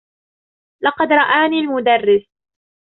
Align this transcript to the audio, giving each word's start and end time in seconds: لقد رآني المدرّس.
لقد 0.83 1.11
رآني 1.13 1.59
المدرّس. 1.59 2.27